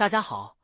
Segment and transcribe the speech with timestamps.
[0.00, 0.56] 大家好，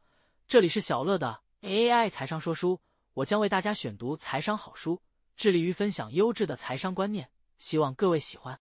[0.48, 2.80] 这里是小乐的 AI 财商说书，
[3.12, 5.02] 我将为大家选读财商好书，
[5.36, 8.58] 致力于分享优质的财商观念，希望各位喜欢。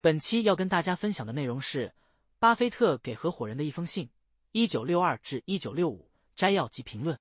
[0.00, 1.92] 本期要跟大家分享的内容是
[2.38, 4.08] 巴菲特给合伙人的一封信
[4.52, 7.18] （一九六二至一九六五）摘要及评论。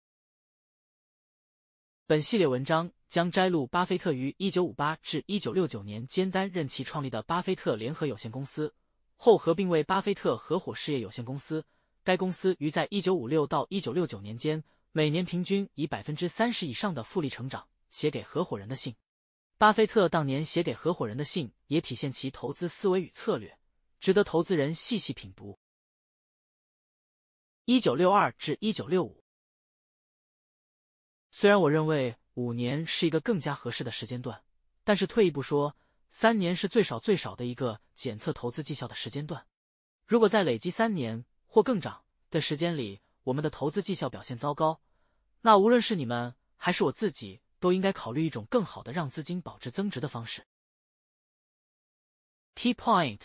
[2.06, 8.72] 本系列文章将摘录巴菲特于一九五八至一九六九年间担任其创立的巴菲特联合有限公司。
[9.22, 11.66] 后合并为巴菲特合伙事业有限公司。
[12.06, 14.64] 该公司于在一九五六到一九六九年间，
[14.94, 17.68] 每年平均以百分之三十以上的复利成长。
[17.90, 18.96] 写给合伙人的信，
[19.58, 23.60] 巴菲特当年写给合伙人的信，也体现其投资思维与策略，
[24.00, 25.60] 值得投资人细细品读。
[27.66, 29.22] 一九六二至一九六五，
[31.30, 34.42] 虽然我认为五年是一个更加合适的时间段，
[34.86, 35.76] 但是退一步说。
[36.10, 39.48] 三年是最少最少的一个检测投资绩效的时间段。
[40.06, 44.82] 如果在累积三年或更长的时间里，我们的投资绩效表现糟糕，
[45.42, 50.46] 那无论是你们还是我自己，都应该考虑一种更好的让资金保值增值的方式。
[52.56, 53.22] Key point：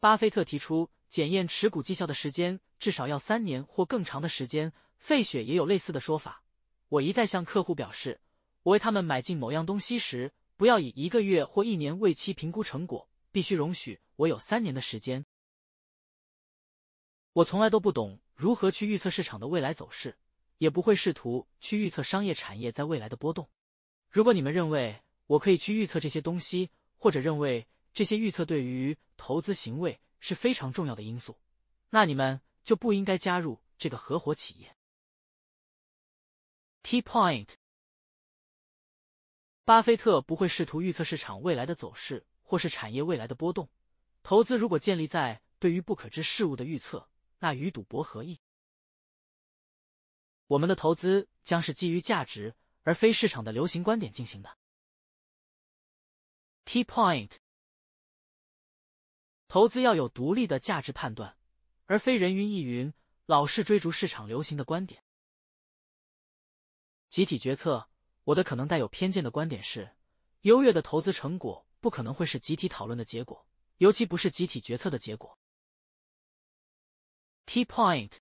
[0.00, 4.72] 巴菲特提出检验持股绩效的时间至少要三年或更长的时间。
[4.96, 6.44] 费雪也有类似的说法。
[6.88, 8.20] 我一再向客户表示，
[8.62, 10.32] 我为他们买进某样东西时。
[10.62, 15.26] 不要以一个月或一年为期评估成果，必须容许我有三年的时间。
[17.32, 20.16] 我从来都不懂如何去预测市场的未来走势，
[20.58, 23.50] 也不会试图去预测商业产业在未来的波动。
[24.08, 31.36] 如果你们认为我可以去预测这些东西，或者认为这些预测对于投资行为是非常重要的因素，
[31.90, 34.76] 那你们就不应该加入这个合伙企业。
[36.84, 37.48] Key point。
[39.64, 43.70] 巴菲特不会试图预测市场未来的走势，或是产业未来的波动。
[44.24, 48.40] 投资如果建立在对于不可知事物的预测，那与赌博何异？
[50.48, 54.58] 我们的投资将是基于价值而非市场的流行观点进行的。
[56.64, 57.36] Key point：
[59.46, 61.36] 投资要有独立的价值判断，
[61.86, 62.92] 而非人云亦云、
[63.26, 65.04] 老是追逐市场流行的观点。
[67.08, 67.91] 集体决策。
[68.24, 69.96] 我的可能带有偏见的观点是，
[70.42, 73.46] 优越的投资成果不可能会是集体讨论的结果，
[73.78, 75.36] 尤其不是集体决策的结果。
[77.46, 78.12] Key point：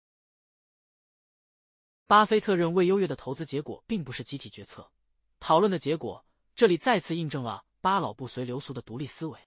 [2.07, 4.91] 巴菲特认为优越的投资结果并不是集体决策
[5.39, 6.25] 讨论的结果。
[6.55, 9.39] 这里再次印证了巴老不随流俗的独立思维。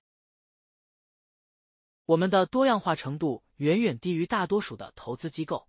[2.06, 5.68] 我们的多样化程度远远低于大多数的投资机构，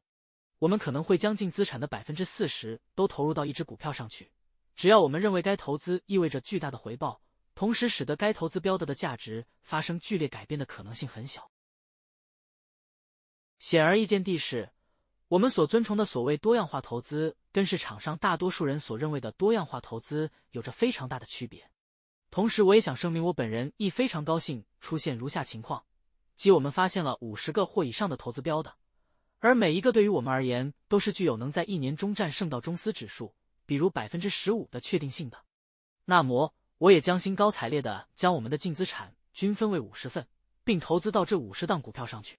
[0.59, 4.31] 我们可能会将近资产的百分之四十都投入到一只股票上去。
[4.75, 7.21] 只要我们认为该投资意味着巨大的回报，
[7.53, 11.49] 同时使得该投资标的的价值发生剧烈改变的可能性很小。
[13.57, 14.69] 显而易见地是，
[15.29, 21.71] 我们所尊崇的所谓多样化投资，跟市场上大多数人所认为的多样化投资有着非常大的区别。
[22.29, 25.85] 同时，我也想声明，我本人亦非常高兴出现如下情况：
[26.35, 28.75] 即我们发现了五十个或以上的投资标的，
[29.39, 33.33] 而每一个对于我们而言都是具有能在一年中战胜到中司指数。
[33.65, 35.45] 比如百分之十五的确定性的，
[36.05, 40.27] 那么我也将兴高采烈的将我们的净资产均分为五十份，
[40.63, 42.37] 并投资到这五十档股票上去。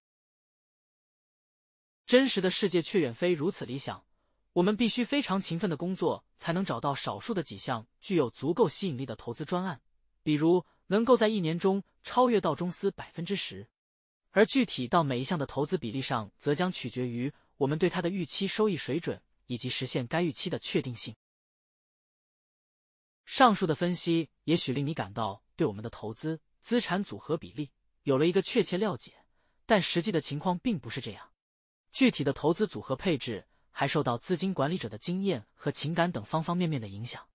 [2.07, 4.05] 真实的世界却远非如此理想，
[4.53, 9.81] 我们必须非常勤奋的工作，才能找到少数的几项具有足够吸引力的投资专案，
[10.23, 13.69] 比如能够在一年中超越道中斯百分之十，
[14.31, 19.21] 而具体到每一项的投资比例上，则将取决于我们对它的预期收益水准。
[19.47, 21.15] 以及实现该预期的确定性。
[23.25, 27.73] 上述的分析也许令你感到对我们的投资资产组合比例
[28.05, 29.25] 有了一个确切了解，
[29.67, 31.33] 但实际的情况并不是这样。
[31.91, 37.29] 具体的投资组合配置还受到资金管理者的经验和情感等方方面面的影响。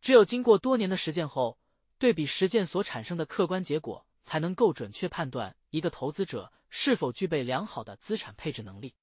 [0.00, 1.58] 只有经过多年的实践后，
[1.98, 8.94] 对比实践所产生的客观结果，才能够准确判断一个投资者是否具备良好的资产配置能力。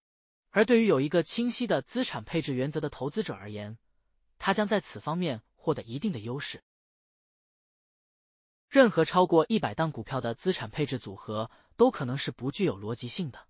[0.55, 3.77] 而对于有一个清晰的资产配置原则的投资者而言，
[4.39, 6.63] 他将在此方面获得一定的优势。
[8.69, 13.49] 任何超过一百档股票的资产配置组合都可能是不具有逻辑性的，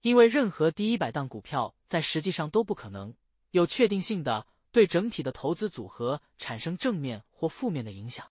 [0.00, 3.14] 因为任何第一百档股票在实际上都不可能
[3.50, 8.26] 有确定性的对整体的投资组合产生正面或负面的影响。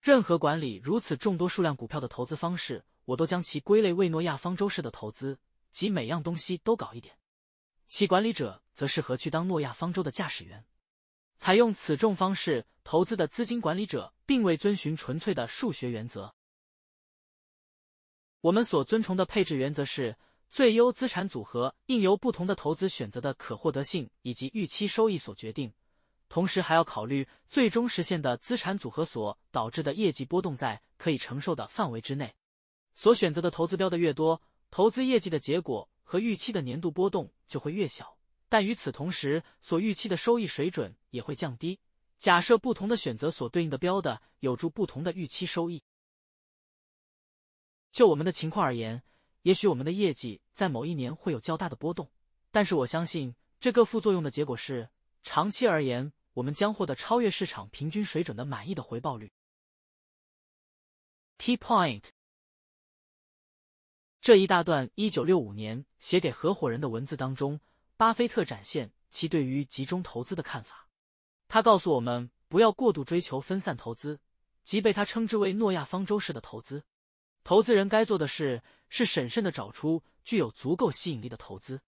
[0.00, 5.38] 任何管理如此众多数量股票的投资方式，我都将其归类为诺亚方舟式的投资。
[5.70, 7.18] 即每样东西都搞一点，
[7.86, 10.64] 其管理者则适合去当诺亚方舟的驾驶员。
[11.38, 16.34] 采用此种方式投资的资金管理者，并未遵循纯粹的数学原则。
[18.42, 20.16] 我们所遵从的配置原则是：
[20.50, 25.72] 最优资产组合应由不同的投资选择的可获得性以及预期收益所决定，
[26.28, 32.34] 同时还要考虑最终实现的资产组合所导致的业绩波动在可以承受的范围之内。
[32.94, 38.16] 所选择的投资标的越多，投资业绩的结果和预期的年度波动就会越小。
[38.48, 41.78] 但与此同时，所预期的收益水准也会降低。
[42.18, 45.82] 假设不同的选择所对应的标的有助不同的预期收益。
[47.90, 49.02] 就我们的情况而言，
[49.42, 52.10] 也许我们的业绩在某一年会有较大的波动，
[52.50, 54.90] 但是我相信这个副作用的结果是，
[55.22, 59.32] 长期而言，我们将获得超越市场平均水准的满意的回报率。
[61.38, 62.04] Key point：
[64.20, 67.58] 这一大段一九六五年写给合伙人的文字当中，
[67.96, 70.88] 巴菲特展现其对于集中投资的看法。
[71.48, 74.20] 他告诉我们，不要过度追求分散投资，
[74.62, 76.84] 即被他称之为诺亚方舟式的投资。
[77.42, 81.80] 投资人该做的事是审慎的找出具有足够吸引力的投资。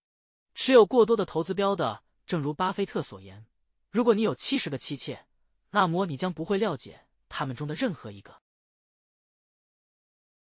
[0.55, 3.45] 持有过多的投资标的，正如巴菲特所言，
[3.91, 5.27] 如果你有七十个妻妾，
[5.71, 8.42] 那么你将不会了解他们中的任何一个。